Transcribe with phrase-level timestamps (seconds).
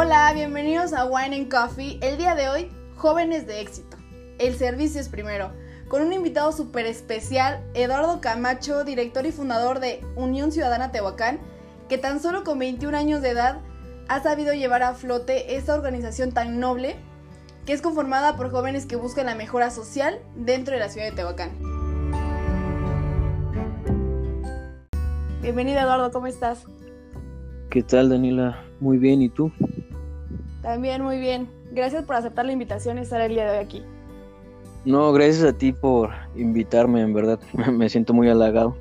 [0.00, 1.98] Hola, bienvenidos a Wine and Coffee.
[2.00, 3.96] El día de hoy, jóvenes de éxito.
[4.38, 5.50] El servicio es primero.
[5.88, 11.40] Con un invitado súper especial, Eduardo Camacho, director y fundador de Unión Ciudadana Tehuacán,
[11.88, 13.58] que tan solo con 21 años de edad
[14.06, 16.94] ha sabido llevar a flote esta organización tan noble
[17.66, 21.16] que es conformada por jóvenes que buscan la mejora social dentro de la ciudad de
[21.16, 21.50] Tehuacán.
[25.42, 26.66] Bienvenido Eduardo, ¿cómo estás?
[27.68, 28.62] ¿Qué tal Daniela?
[28.78, 29.50] Muy bien, ¿y tú?
[30.62, 31.48] También muy bien.
[31.72, 33.82] Gracias por aceptar la invitación y estar el día de hoy aquí.
[34.84, 37.38] No, gracias a ti por invitarme, en verdad.
[37.72, 38.76] Me siento muy halagado.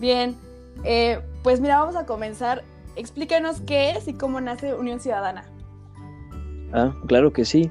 [0.00, 0.34] Bien,
[0.84, 2.64] eh, pues mira, vamos a comenzar.
[2.96, 5.44] Explícanos qué es y cómo nace Unión Ciudadana.
[6.72, 7.70] Ah, claro que sí.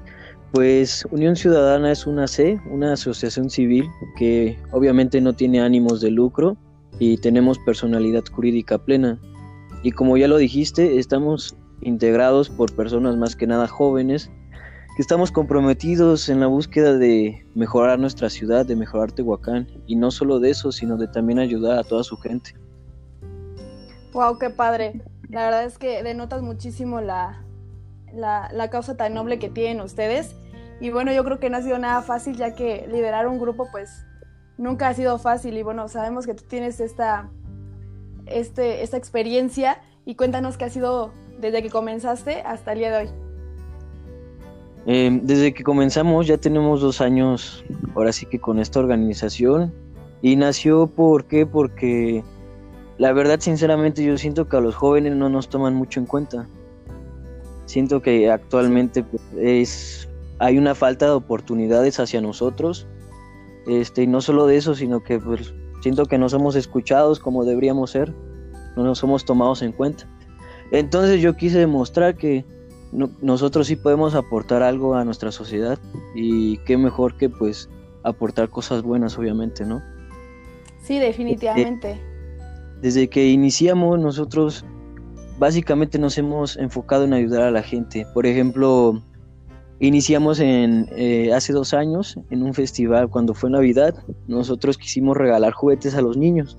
[0.52, 6.12] Pues Unión Ciudadana es una C, una asociación civil que obviamente no tiene ánimos de
[6.12, 6.56] lucro
[7.00, 9.20] y tenemos personalidad jurídica plena.
[9.82, 14.32] Y como ya lo dijiste, estamos integrados por personas más que nada jóvenes
[14.96, 20.12] que estamos comprometidos en la búsqueda de mejorar nuestra ciudad, de mejorar Tehuacán y no
[20.12, 22.54] solo de eso, sino de también ayudar a toda su gente.
[24.14, 25.02] Wow, qué padre.
[25.30, 27.44] La verdad es que denotas muchísimo la,
[28.14, 30.36] la, causa tan noble que tienen ustedes.
[30.80, 33.68] Y bueno, yo creo que no ha sido nada fácil, ya que liderar un grupo,
[33.72, 34.06] pues
[34.60, 35.58] nunca ha sido fácil.
[35.58, 37.32] Y bueno, sabemos que tú tienes esta,
[38.28, 39.82] este, esta experiencia.
[40.06, 43.10] Y cuéntanos qué ha sido desde que comenzaste hasta el día de hoy.
[44.86, 47.64] Eh, desde que comenzamos ya tenemos dos años,
[47.96, 49.74] ahora sí que con esta organización.
[50.22, 51.46] Y nació, ¿por qué?
[51.46, 52.24] Porque
[52.98, 56.48] la verdad, sinceramente, yo siento que a los jóvenes no nos toman mucho en cuenta.
[57.66, 60.10] Siento que actualmente pues, es,
[60.40, 62.88] hay una falta de oportunidades hacia nosotros.
[63.68, 67.46] Este, y no solo de eso, sino que pues, siento que no somos escuchados como
[67.46, 68.14] deberíamos ser,
[68.76, 70.08] no nos somos tomados en cuenta.
[70.74, 72.44] Entonces yo quise demostrar que
[73.22, 75.78] nosotros sí podemos aportar algo a nuestra sociedad
[76.16, 77.70] y qué mejor que pues
[78.04, 79.82] aportar cosas buenas, obviamente, ¿no?
[80.82, 82.02] Sí, definitivamente.
[82.82, 84.66] desde que iniciamos nosotros
[85.38, 88.08] básicamente nos hemos enfocado en ayudar a la gente.
[88.12, 89.00] Por ejemplo,
[89.80, 93.96] iniciamos en eh, hace dos años en un festival cuando fue Navidad.
[94.28, 96.58] Nosotros quisimos regalar juguetes a los niños.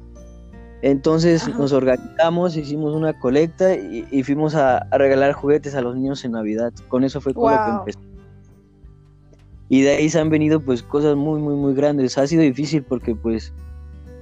[0.85, 6.33] Entonces nos organizamos, hicimos una colecta y, fuimos a, regalar juguetes a los niños en
[6.33, 6.73] Navidad.
[6.89, 8.01] Con eso fue con lo que empezó.
[9.69, 12.19] Y de ahí se han venido pues cosas muy, muy, muy grandes.
[12.19, 13.53] Ha sido difícil porque pues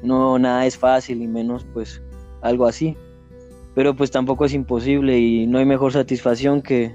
[0.03, 2.01] no nada es fácil y menos pues
[2.43, 2.97] algo así
[3.75, 6.95] pero pues tampoco es imposible y no hay mejor satisfacción que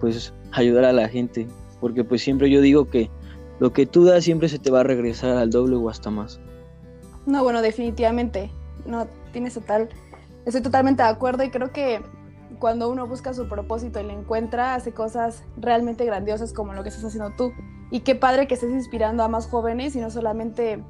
[0.00, 1.46] pues ayudar a la gente,
[1.80, 3.10] porque pues siempre yo digo que
[3.58, 6.40] lo que tú das siempre se te va a regresar al doble o hasta más.
[7.26, 8.50] No, bueno, definitivamente,
[8.86, 9.88] no tienes total,
[10.44, 12.02] estoy totalmente de acuerdo y creo que
[12.58, 16.88] cuando uno busca su propósito y lo encuentra, hace cosas realmente grandiosas como lo que
[16.88, 17.52] estás haciendo tú.
[17.90, 20.82] Y qué padre que estés inspirando a más jóvenes y no solamente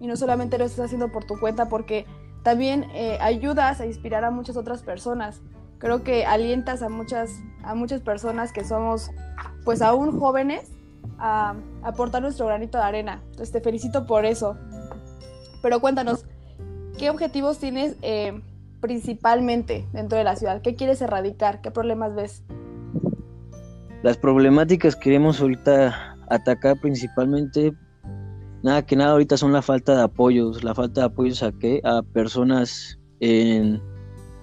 [0.00, 2.06] y no solamente lo estás haciendo por tu cuenta porque
[2.42, 5.40] también eh, ayudas a inspirar a muchas otras personas.
[5.78, 9.10] Creo que alientas a muchas, a muchas personas que somos
[9.64, 10.72] pues aún jóvenes
[11.18, 13.22] a, aportar nuestro granito de arena.
[13.36, 14.56] Te felicito por eso.
[15.62, 16.24] Pero cuéntanos,
[17.02, 18.40] ¿qué objetivos tienes eh,
[18.80, 20.62] principalmente dentro de la ciudad?
[20.62, 21.60] ¿Qué quieres erradicar?
[21.60, 22.44] ¿Qué problemas ves?
[24.04, 27.72] Las problemáticas que queremos ahorita atacar principalmente
[28.62, 31.80] nada que nada ahorita son la falta de apoyos, la falta de apoyos a qué?
[31.82, 33.82] A personas en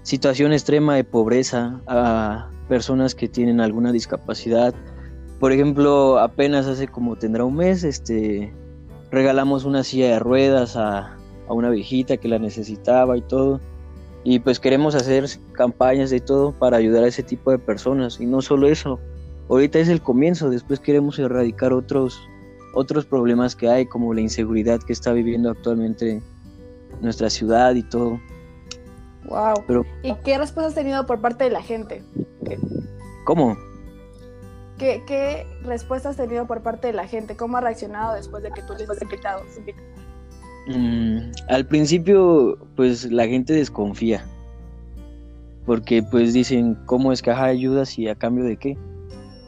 [0.04, 4.76] situación extrema de pobreza, a personas que tienen alguna discapacidad.
[5.40, 8.54] Por ejemplo, apenas hace como tendrá un mes, este
[9.12, 11.19] regalamos una silla de ruedas a,
[11.50, 13.60] a una viejita que la necesitaba y todo.
[14.24, 18.20] Y pues queremos hacer campañas de todo para ayudar a ese tipo de personas.
[18.22, 19.00] Y no solo eso,
[19.50, 22.22] ahorita es el comienzo, después queremos erradicar otros
[22.74, 26.22] otros problemas que hay, como la inseguridad que está viviendo actualmente
[27.02, 28.20] nuestra ciudad y todo.
[29.26, 29.64] Wow.
[29.68, 32.04] Pero, ¿Y qué respuesta has tenido por parte de la gente?
[33.26, 33.58] ¿Cómo?
[34.78, 37.36] ¿Qué, ¿Qué respuesta has tenido por parte de la gente?
[37.36, 39.44] ¿Cómo ha reaccionado después de que tú les has invitado?
[40.70, 44.24] Mm, al principio, pues la gente desconfía.
[45.66, 48.78] Porque pues dicen, ¿cómo es que ayudas y a cambio de qué?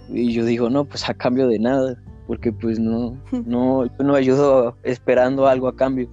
[0.09, 1.97] Y yo digo, no, pues a cambio de nada
[2.31, 6.09] porque pues no, no, yo no ayudo esperando algo a cambio.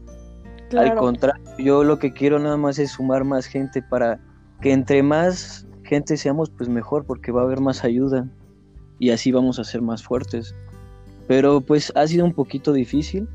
[0.76, 4.20] Al contrario, yo lo que quiero nada más es sumar más gente para
[4.60, 8.28] que entre más gente seamos pues mejor porque va a haber más ayuda
[8.98, 10.54] y así vamos a ser más fuertes.
[11.28, 13.28] Pero pues ha sido un poquito difícil,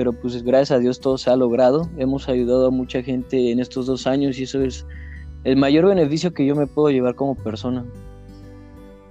[0.00, 1.90] pero pues gracias a Dios todo se ha logrado.
[1.98, 4.86] Hemos ayudado a mucha gente en estos dos años y eso es
[5.44, 7.84] el mayor beneficio que yo me puedo llevar como persona.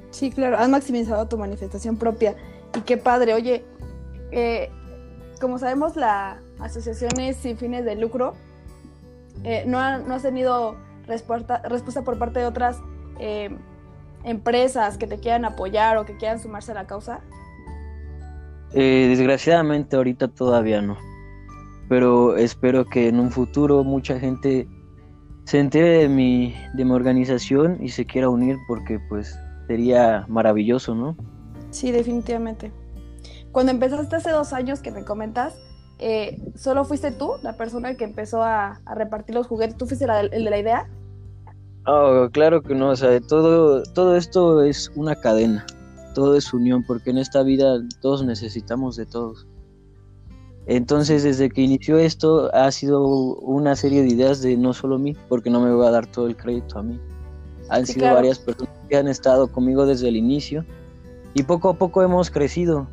[0.10, 2.36] Sí, claro, has maximizado tu manifestación propia
[2.76, 3.36] y qué padre.
[3.36, 3.64] Oye,
[4.32, 4.72] eh,
[5.40, 8.34] como sabemos, la asociación es sin fines de lucro.
[9.44, 10.76] Eh, no, no, has tenido
[11.06, 12.78] respuesta, respuesta por parte de otras
[13.20, 13.56] eh,
[14.24, 17.22] empresas que te quieran apoyar o que quieran sumarse a la causa.
[18.74, 20.98] Desgraciadamente ahorita todavía no.
[21.88, 24.68] Pero espero que en un futuro mucha gente
[25.46, 29.38] se entere de mi, de mi organización y se quiera unir porque pues
[29.68, 31.16] sería maravilloso, ¿no?
[31.72, 32.72] Sí, definitivamente.
[33.52, 35.56] Cuando empezaste hace dos años que me comentas,
[35.98, 39.76] eh, ¿solo fuiste tú la persona que empezó a, repartir los juguetes?
[39.76, 40.88] ¿Tú fuiste el de la idea?
[41.86, 45.66] Oh, claro que no, o sea, todo, todo esto es una cadena,
[46.20, 49.48] todo es unión, porque en esta vida todos necesitamos de todos.
[50.66, 55.16] Entonces, desde que inició esto, ha sido una serie de ideas de no solo mí,
[55.30, 57.00] porque no me voy a dar todo el crédito a mí.
[57.70, 60.66] Han sido varias personas que han estado conmigo desde el inicio
[61.34, 62.86] y poco a poco hemos crecido.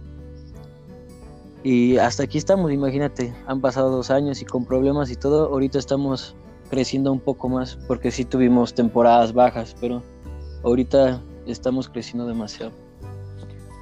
[1.64, 5.80] Y hasta aquí estamos, imagínate, han pasado dos años y con problemas y todo, ahorita
[5.80, 6.36] estamos
[6.70, 10.00] creciendo un poco más porque sí tuvimos temporadas bajas, pero
[10.62, 12.85] ahorita estamos creciendo demasiado.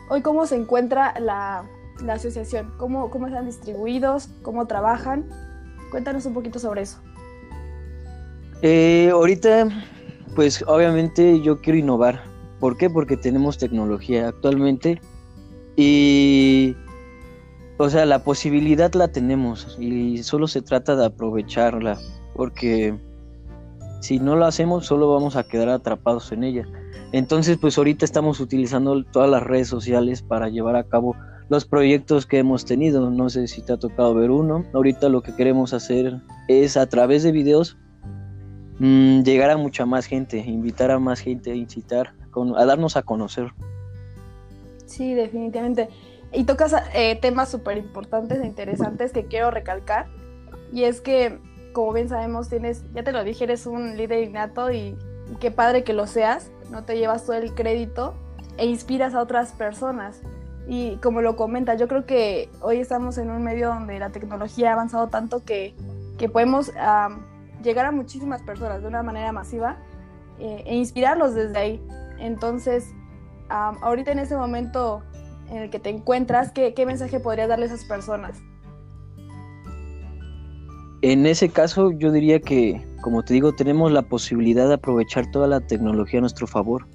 [0.09, 1.65] Hoy, ¿cómo se encuentra la,
[2.05, 2.73] la asociación?
[2.77, 4.29] ¿Cómo, ¿Cómo están distribuidos?
[4.43, 5.29] ¿Cómo trabajan?
[5.91, 6.99] Cuéntanos un poquito sobre eso.
[8.63, 9.69] Eh, ahorita
[10.35, 12.23] pues obviamente yo quiero innovar.
[12.61, 12.91] ¿Por qué?
[12.91, 15.01] Porque tenemos tecnología actualmente
[15.77, 16.77] y,
[17.79, 21.99] o sea, la posibilidad la tenemos y solo se trata de aprovecharla,
[22.35, 22.99] porque
[24.01, 26.67] si no lo hacemos solo vamos a quedar atrapados en ella.
[27.17, 31.17] Entonces, pues ahorita estamos utilizando todas las redes sociales para llevar a cabo
[31.49, 33.11] los proyectos que hemos tenido.
[33.11, 34.65] No sé si te ha tocado ver uno.
[34.73, 37.77] Ahorita lo que queremos hacer es a través de videos
[38.79, 42.15] Mm, llegar a mucha más gente, invitar a más gente, incitar,
[42.57, 43.53] a darnos a conocer.
[44.87, 45.89] Sí, definitivamente.
[46.33, 50.09] Y tocas eh, temas súper importantes e interesantes que quiero recalcar.
[50.73, 51.39] Y es que,
[51.73, 54.97] como bien sabemos, tienes, ya te lo dije, eres un líder innato y
[55.39, 56.51] qué padre que lo seas.
[56.71, 58.15] No te llevas todo el crédito
[58.57, 60.21] e inspiras a otras personas.
[60.67, 64.71] Y como lo comentas, yo creo que hoy estamos en un medio donde la tecnología
[64.71, 65.75] ha avanzado tanto que,
[66.19, 66.73] que podemos
[67.63, 69.77] llegar a muchísimas personas de una manera masiva
[70.39, 71.87] eh, e inspirarlos desde ahí.
[72.19, 72.93] Entonces,
[73.49, 75.03] ahorita en ese momento
[75.51, 78.41] en el que te encuentras, ¿qué, ¿qué, mensaje podrías darle a esas personas?
[81.07, 85.47] En ese caso, yo diría que, como te digo, tenemos la posibilidad de aprovechar toda
[85.47, 86.87] la tecnología a nuestro favor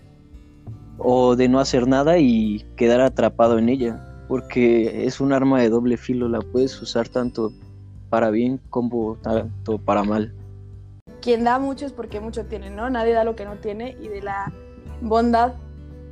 [0.98, 5.70] o de no hacer nada y quedar atrapado en ella, porque es un arma de
[5.70, 7.54] doble filo, la puedes usar tanto
[8.10, 10.34] para bien como tanto para mal
[11.22, 12.90] quien da mucho es porque mucho tiene, ¿no?
[12.90, 14.52] Nadie da lo que no tiene y de la
[15.02, 15.54] bondad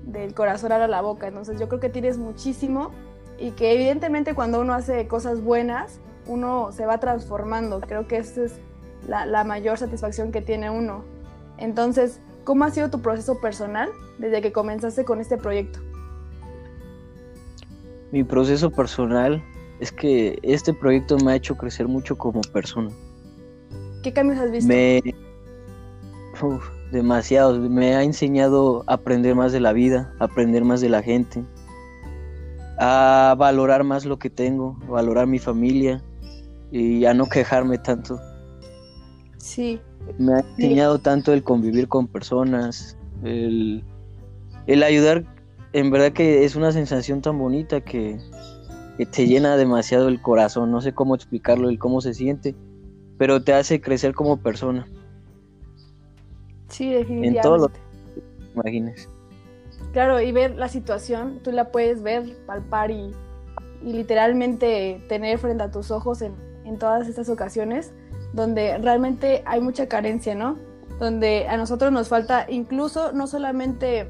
[0.03, 1.27] del corazón a la boca.
[1.27, 2.91] Entonces yo creo que tienes muchísimo
[3.39, 7.79] y que evidentemente cuando uno hace cosas buenas, uno se va transformando.
[7.81, 8.53] Creo que esa es
[9.07, 11.03] la, la mayor satisfacción que tiene uno.
[11.57, 13.89] Entonces, ¿cómo ha sido tu proceso personal
[14.19, 15.79] desde que comenzaste con este proyecto?
[18.11, 19.43] Mi proceso personal
[19.79, 22.89] es que este proyecto me ha hecho crecer mucho como persona.
[24.03, 24.67] ¿Qué cambios has visto?
[24.67, 25.01] Me...
[26.91, 27.59] demasiados.
[27.59, 31.43] Me ha enseñado a aprender más de la vida, a aprender más de la gente,
[32.79, 36.01] a valorar más lo que tengo, a valorar mi familia
[36.71, 38.19] y a no quejarme tanto.
[39.37, 39.79] Sí.
[40.17, 43.83] Me ha enseñado tanto el convivir con personas, el,
[44.67, 45.23] el ayudar.
[45.73, 48.19] En verdad que es una sensación tan bonita que,
[48.97, 50.71] que te llena demasiado el corazón.
[50.71, 52.55] No sé cómo explicarlo, el cómo se siente
[53.17, 54.87] pero te hace crecer como persona.
[56.69, 57.37] Sí, definitivamente.
[57.37, 57.79] En todo lo que
[58.55, 59.09] imagines.
[59.93, 63.11] Claro, y ver la situación, tú la puedes ver, palpar y,
[63.83, 66.33] literalmente tener frente a tus ojos en,
[66.67, 67.93] en todas estas ocasiones
[68.33, 70.57] donde realmente hay mucha carencia, ¿no?
[70.99, 74.09] Donde a nosotros nos falta incluso no solamente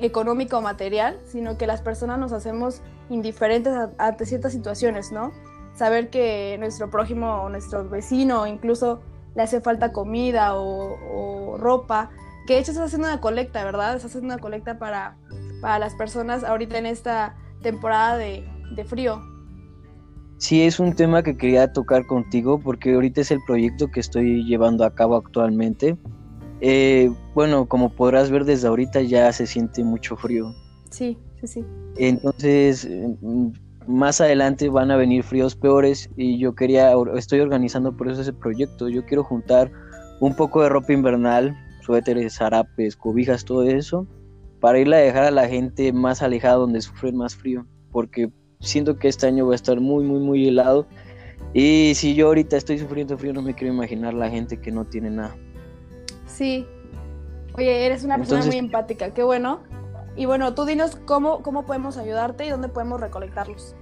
[0.00, 5.32] económico o material, sino que las personas nos hacemos indiferentes ante ciertas situaciones, ¿no?
[5.78, 9.00] saber que nuestro prójimo o nuestro vecino incluso
[9.36, 12.10] le hace falta comida o, ropa,
[12.46, 13.94] que de hecho estás haciendo una colecta, ¿verdad?
[13.96, 15.16] Estás haciendo una colecta para,
[15.60, 18.44] para las personas ahorita en esta temporada de,
[18.86, 19.22] frío.
[20.38, 24.44] Sí, es un tema que quería tocar contigo porque ahorita es el proyecto que estoy
[24.44, 25.96] llevando a cabo actualmente.
[26.60, 30.54] Eh, bueno, como podrás ver desde ahorita ya se siente mucho frío.
[30.90, 31.64] Sí, sí, sí.
[31.96, 32.88] Entonces,
[33.88, 38.32] más adelante van a venir fríos peores y yo quería, estoy organizando por eso ese
[38.32, 38.88] proyecto.
[38.88, 39.72] Yo quiero juntar
[40.20, 44.06] un poco de ropa invernal, suéteres, zarapes, cobijas, todo eso,
[44.60, 48.30] para irle a dejar a la gente más alejada donde sufren más frío, porque
[48.60, 50.86] siento que este año va a estar muy, muy, muy helado.
[51.54, 54.84] Y si yo ahorita estoy sufriendo frío, no me quiero imaginar la gente que no
[54.84, 55.36] tiene nada.
[56.26, 56.66] Sí.
[57.54, 59.60] Oye, eres una persona muy empática, qué bueno.
[60.16, 63.74] Y bueno, tú dinos cómo, cómo podemos ayudarte y dónde podemos recolectarlos.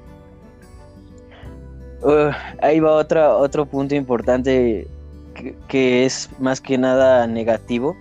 [2.02, 2.30] Uh,
[2.60, 4.86] ahí va otra, otro punto importante
[5.68, 7.96] que, es más que nada negativo,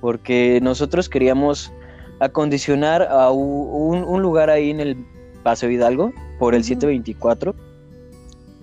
[0.00, 1.72] porque nosotros queríamos
[2.20, 4.96] acondicionar a un, lugar ahí en el
[5.42, 7.54] Paseo Hidalgo por el 724.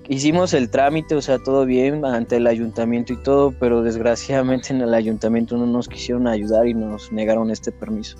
[0.08, 4.82] Hicimos el trámite, o sea, todo bien ante el ayuntamiento y todo, pero desgraciadamente en
[4.82, 8.18] el ayuntamiento no nos quisieron ayudar y nos negaron este permiso.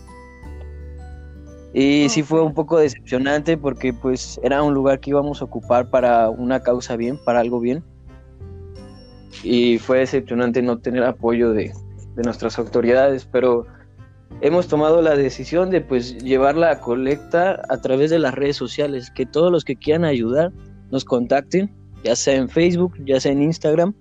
[1.74, 5.90] Y sí fue un poco decepcionante porque pues era un lugar que íbamos a ocupar
[5.90, 7.84] para una causa bien, para algo bien
[9.44, 11.74] y fue decepcionante no tener apoyo de,
[12.16, 13.66] nuestras autoridades, pero
[14.42, 19.12] hemos tomado la decisión de pues llevar la colecta a través de las redes sociales,
[19.12, 20.52] que todos los que quieran ayudar
[20.92, 21.72] nos contacten,
[22.04, 23.94] ya sea en Facebook, ya sea en Instagram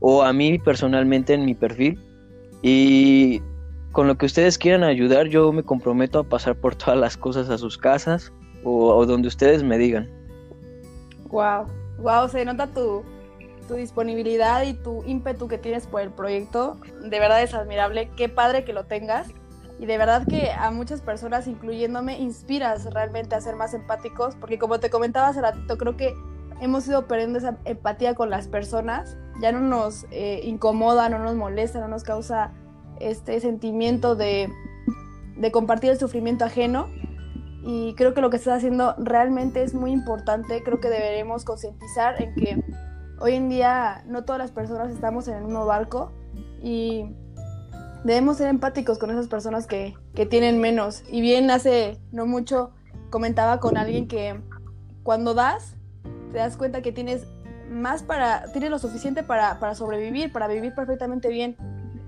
[0.00, 1.98] o a mí personalmente en mi perfil
[2.62, 3.40] y
[3.92, 7.48] con lo que ustedes quieran ayudar yo me comprometo a pasar por todas las cosas
[7.48, 8.32] a sus casas
[8.64, 10.10] o, donde ustedes me digan.
[11.28, 11.66] Wow,
[11.98, 13.02] wow, se nota tu
[13.66, 18.10] tu disponibilidad y tu ímpetu que tienes por el proyecto, de verdad es admirable.
[18.16, 19.28] Qué padre que lo tengas.
[19.80, 24.58] Y de verdad que a muchas personas, incluyéndome, inspiras realmente a ser más empáticos, porque
[24.58, 26.14] como te comentaba hace ratito, creo que
[26.60, 31.34] hemos ido perdiendo esa empatía con las personas, ya no nos eh, incomoda, no nos
[31.34, 32.52] molesta, no nos causa
[33.00, 34.48] este sentimiento de,
[35.36, 36.88] de compartir el sufrimiento ajeno.
[37.66, 42.22] Y creo que lo que estás haciendo realmente es muy importante, creo que deberemos concientizar
[42.22, 42.62] en que
[43.20, 46.12] hoy en día no todas las personas estamos en el mismo barco
[46.62, 47.06] y
[48.04, 49.96] debemos ser empáticos con esas personas que,
[50.30, 51.02] tienen menos.
[51.10, 52.70] Y bien hace no mucho
[53.10, 54.40] comentaba con alguien que
[55.02, 55.76] cuando das,
[56.32, 57.26] te das cuenta que tienes
[57.70, 61.56] más para, tienes lo suficiente para, para sobrevivir, para vivir perfectamente bien.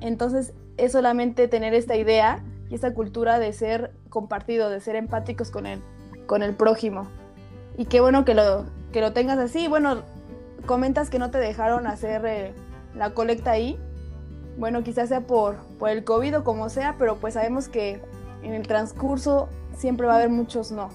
[0.00, 5.50] Entonces es solamente tener esta idea y esta cultura de ser compartido, de ser empáticos
[5.50, 5.80] con el,
[6.26, 7.08] con el prójimo.
[7.76, 9.68] Y qué bueno que lo, que lo tengas así.
[9.68, 10.02] Bueno,
[10.66, 12.52] comentas que no te dejaron hacer eh,
[12.94, 13.78] la colecta ahí.
[14.58, 18.00] Bueno, quizás sea por, por el COVID o como sea, pero pues sabemos que
[18.42, 20.90] en el transcurso siempre va a haber muchos no.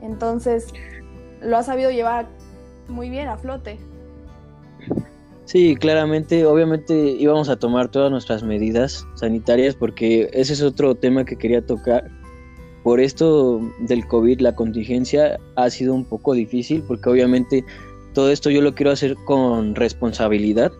[0.00, 0.68] Entonces,
[1.40, 2.26] lo has sabido llevar
[2.88, 3.78] muy bien a flote.
[5.44, 11.24] Sí, claramente, obviamente íbamos a tomar todas nuestras medidas sanitarias porque ese es otro tema
[11.24, 12.10] que quería tocar.
[12.82, 17.64] Por esto del COVID, la contingencia ha sido un poco difícil porque obviamente
[18.14, 20.72] todo esto yo lo quiero hacer con responsabilidad.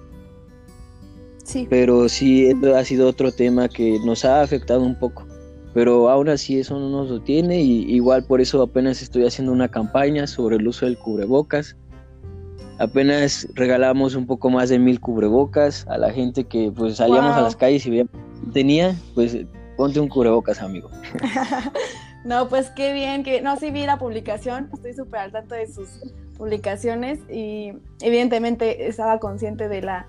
[1.45, 1.67] Sí.
[1.69, 5.27] Pero sí ha sido otro tema que nos ha afectado un poco.
[5.75, 9.69] Pero aún así eso no nos detiene y igual por eso apenas estoy haciendo una
[9.69, 11.77] campaña sobre el uso del cubrebocas.
[12.79, 17.43] Apenas regalamos un poco más de mil cubrebocas a la gente que pues salíamos a
[17.43, 19.37] las calles y veíamos tenía, pues
[19.77, 20.91] ponte un cubrebocas, amigo.
[22.25, 25.67] no, pues qué bien, que no, sí vi la publicación, estoy súper al tanto de
[25.67, 25.89] sus
[26.37, 30.07] publicaciones y evidentemente estaba consciente de la,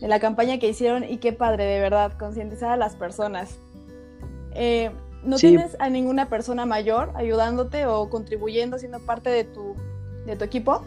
[0.00, 3.58] de la campaña que hicieron y qué padre, de verdad, concientizar a las personas.
[4.54, 4.90] Eh,
[5.22, 9.74] ¿No tienes a ninguna persona mayor ayudándote o contribuyendo, siendo parte de tu,
[10.24, 10.82] de tu equipo?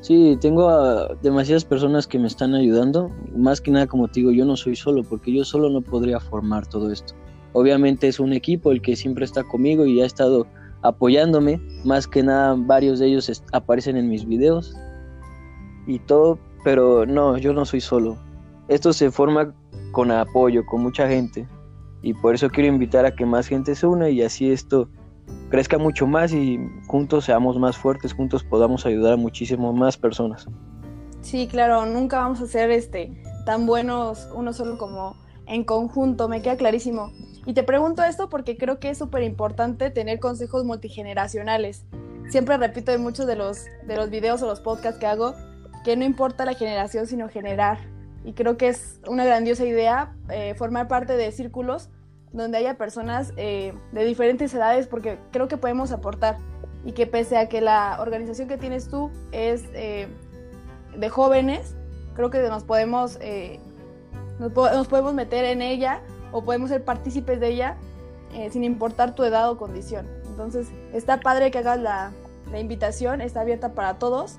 [0.00, 3.10] Sí, tengo a demasiadas personas que me están ayudando.
[3.34, 6.20] Más que nada, como te digo, yo no soy solo, porque yo solo no podría
[6.20, 7.14] formar todo esto.
[7.52, 10.46] Obviamente es un equipo el que siempre está conmigo y ha estado
[10.84, 11.60] apoyándome.
[11.84, 14.76] Más que nada, varios de ellos aparecen en mis videos
[15.86, 18.16] y todo, pero no, yo no soy solo.
[18.68, 19.52] Esto se forma
[19.92, 21.48] con apoyo, con mucha gente.
[22.02, 24.88] Y por eso quiero invitar a que más gente se una y así esto
[25.48, 30.46] crezca mucho más y juntos seamos más fuertes, juntos podamos ayudar a muchísimas más personas.
[31.22, 36.42] Sí, claro, nunca vamos a ser este tan buenos uno solo como en conjunto, me
[36.42, 37.10] queda clarísimo.
[37.46, 41.84] Y te pregunto esto porque creo que es súper importante tener consejos multigeneracionales.
[42.28, 45.34] Siempre repito en muchos de los, de los videos o los podcasts que hago
[45.84, 47.78] que no importa la generación, sino generar.
[48.24, 51.90] Y creo que es una grandiosa idea eh, formar parte de círculos
[52.32, 56.38] donde haya personas eh, de diferentes edades porque creo que podemos aportar
[56.84, 60.08] y que pese a que la organización que tienes tú es eh,
[60.96, 61.76] de jóvenes,
[62.14, 63.18] creo que nos podemos,
[64.38, 66.00] nos, nos podemos meter en ella
[66.34, 67.76] o podemos ser partícipes de ella
[68.34, 70.08] eh, sin importar tu edad o condición.
[70.26, 72.10] Entonces, está padre que hagas la,
[72.50, 74.38] la invitación, está abierta para todos.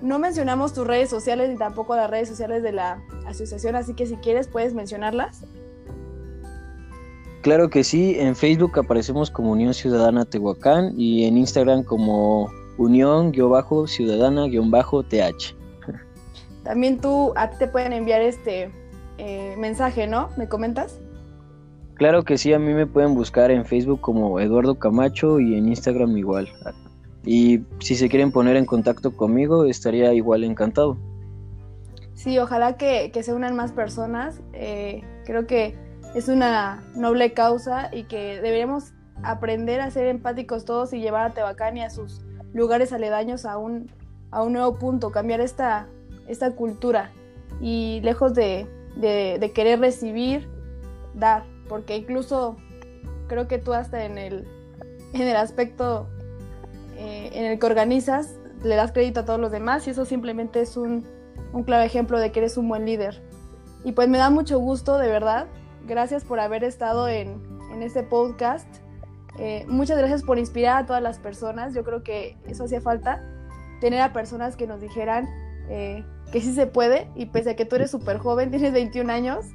[0.00, 4.06] No mencionamos tus redes sociales ni tampoco las redes sociales de la asociación, así que
[4.06, 5.44] si quieres puedes mencionarlas.
[7.42, 15.56] Claro que sí, en Facebook aparecemos como Unión Ciudadana Tehuacán y en Instagram como Unión-Ciudadana-TH.
[16.62, 18.72] También tú, a ti te pueden enviar este
[19.18, 20.30] eh, mensaje, ¿no?
[20.38, 21.00] ¿Me comentas?
[21.94, 25.68] Claro que sí, a mí me pueden buscar en Facebook como Eduardo Camacho y en
[25.68, 26.48] Instagram igual.
[27.24, 30.98] Y si se quieren poner en contacto conmigo, estaría igual encantado.
[32.14, 34.40] Sí, ojalá que, se unan más personas.
[34.52, 35.76] Eh, creo que
[36.16, 41.34] es una noble causa y que deberíamos aprender a ser empáticos todos y llevar a
[41.34, 42.22] Tehuacán y a sus
[42.52, 43.88] lugares aledaños a un,
[44.32, 45.86] a un nuevo punto, cambiar esta,
[46.26, 47.12] esta cultura
[47.60, 50.48] y lejos de, de querer recibir,
[51.14, 52.56] dar porque incluso
[53.28, 54.46] creo que tú hasta en el,
[55.12, 56.08] en el aspecto
[56.96, 60.60] eh, en el que organizas le das crédito a todos los demás y eso simplemente
[60.60, 61.06] es un,
[61.66, 63.22] claro ejemplo de que eres un buen líder.
[63.84, 65.46] Y pues me da mucho gusto, de verdad.
[65.86, 67.42] Gracias por haber estado en,
[67.82, 68.68] este podcast.
[69.38, 71.74] Eh, muchas gracias por inspirar a todas las personas.
[71.74, 73.22] Yo creo que eso hacía falta,
[73.80, 75.28] tener a personas que nos dijeran
[75.68, 79.12] eh, que sí se puede y pese a que tú eres súper joven, tienes 21
[79.12, 79.46] años,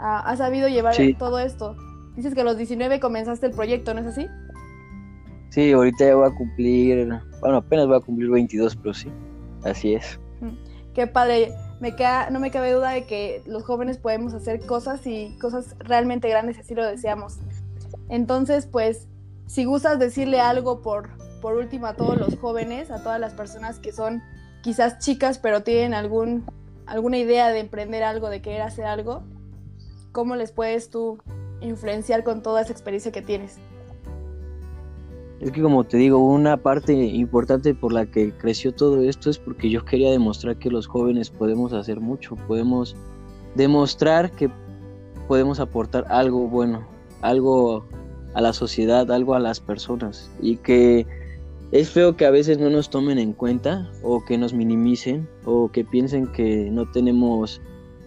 [0.00, 1.76] ha, sabido llevar todo esto.
[2.16, 4.26] Dices que a los 19 comenzaste el proyecto, ¿no es así?
[5.50, 7.08] Sí, ahorita ya voy a cumplir,
[7.40, 9.08] bueno, apenas voy a cumplir 22, pero sí,
[9.64, 10.18] así es.
[10.94, 15.06] Qué padre, me queda, no me cabe duda de que los jóvenes podemos hacer cosas
[15.06, 17.38] y cosas realmente grandes así lo deseamos.
[18.08, 19.08] Entonces, pues,
[19.46, 23.78] si gustas decirle algo por, por último a todos los jóvenes, a todas las personas
[23.78, 24.22] que son
[24.62, 26.44] quizás chicas, pero tienen algún,
[26.86, 29.24] alguna idea de emprender algo, de querer hacer algo,
[30.12, 31.18] ¿cómo les puedes tú
[31.60, 33.58] influenciar con toda esa experiencia que tienes?
[35.40, 39.38] Es que como te digo, una parte importante por la que creció todo esto es
[39.38, 42.94] porque yo quería demostrar que los jóvenes podemos hacer mucho, podemos
[43.54, 44.50] demostrar que
[45.28, 46.86] podemos aportar algo bueno,
[47.22, 47.86] algo
[48.34, 51.06] a la sociedad, algo a las personas y que
[51.72, 55.70] es feo que a veces no nos tomen en cuenta o que nos minimicen o
[55.70, 57.62] que piensen que no tenemos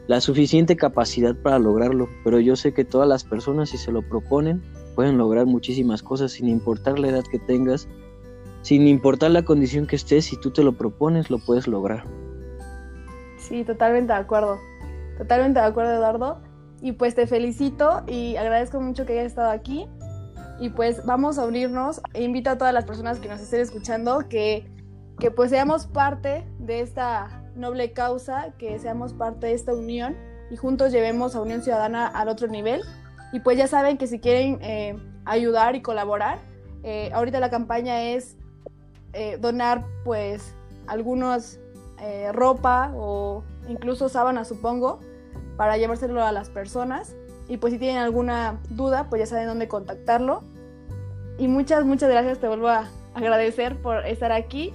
[0.08, 4.02] la suficiente capacidad para lograrlo, pero yo sé que todas las personas si se lo
[4.02, 4.62] proponen
[4.96, 7.88] pueden lograr muchísimas cosas sin importar la edad que tengas,
[8.62, 12.04] sin importar la condición que estés, si tú te lo propones lo puedes lograr.
[13.38, 14.58] Sí, totalmente de acuerdo,
[15.18, 16.42] totalmente de acuerdo Eduardo,
[16.82, 19.88] y pues te felicito y agradezco mucho que hayas estado aquí.
[20.60, 24.28] Y pues vamos a unirnos e invito a todas las personas que nos estén escuchando
[24.30, 24.70] que,
[25.20, 30.16] que pues seamos parte de esta noble causa, que seamos parte de esta unión
[30.50, 32.82] y juntos llevemos a Unión Ciudadana al otro nivel.
[33.32, 36.40] Y pues ya saben que si quieren eh, ayudar y colaborar,
[36.84, 38.38] eh, ahorita la campaña es
[39.14, 40.56] eh, donar pues
[40.88, 41.60] algunos
[42.34, 45.00] ropa o incluso sábanas supongo
[45.56, 47.16] para llevárselo a las personas.
[47.48, 50.44] Y pues si tienen alguna duda pues ya saben dónde contactarlo.
[51.38, 52.40] Y muchas muchas gracias.
[52.40, 54.74] Te vuelvo a agradecer por estar aquí.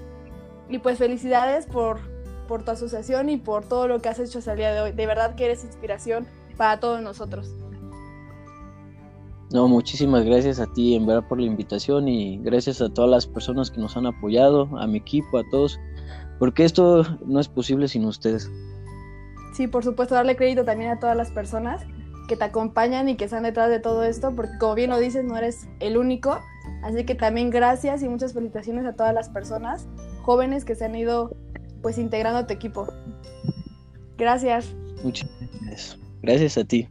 [0.70, 2.00] Y pues felicidades por
[2.48, 4.90] por tu asociación y por todo lo que has hecho hasta el día de hoy.
[4.92, 7.54] De verdad que eres inspiración para todos nosotros.
[9.52, 13.26] No, muchísimas gracias a ti en verdad por la invitación y gracias a todas las
[13.26, 15.78] personas que nos han apoyado, a mi equipo, a todos,
[16.38, 18.50] porque esto no es posible sin ustedes.
[19.54, 21.86] Sí, por supuesto, darle crédito también a todas las personas
[22.28, 25.24] que te acompañan y que están detrás de todo esto, porque como bien lo dices,
[25.24, 26.38] no eres el único.
[26.82, 29.88] Así que también gracias y muchas felicitaciones a todas las personas
[30.22, 31.34] jóvenes que se han ido
[31.82, 32.92] pues integrando a tu equipo.
[34.16, 34.74] Gracias.
[35.02, 35.98] Muchas gracias.
[36.22, 36.88] Gracias a ti.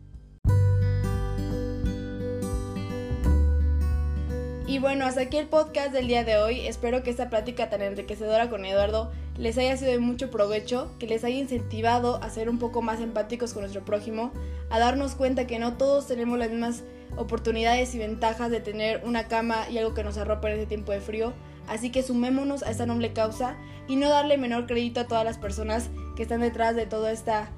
[4.66, 6.68] Y bueno, hasta aquí el podcast del día de hoy.
[6.68, 11.08] Espero que esta plática tan enriquecedora con Eduardo les haya sido de mucho provecho, que
[11.08, 14.32] les haya incentivado a ser un poco más empáticos con nuestro prójimo,
[14.70, 16.84] a darnos cuenta que no todos tenemos las mismas
[17.16, 20.92] oportunidades y ventajas de tener una cama y algo que nos arropa en este tiempo
[20.92, 21.34] de frío.
[21.68, 25.38] Así que sumémonos a esta noble causa y no darle menor crédito a todas las
[25.38, 27.50] personas que están detrás de toda esta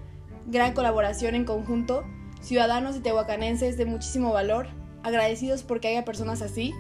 [0.48, 2.04] gran colaboración en conjunto,
[2.42, 4.68] ciudadanos y tehuacanenses de muchísimo valor,
[5.04, 6.74] agradecidos porque haya personas así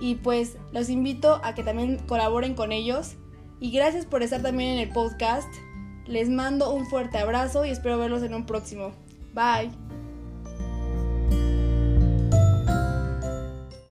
[0.00, 3.16] y pues los invito a que también colaboren con ellos
[3.60, 5.48] y gracias por estar también en el podcast.
[6.06, 8.92] Les mando un fuerte abrazo y espero verlos en un próximo.
[9.32, 9.91] Bye.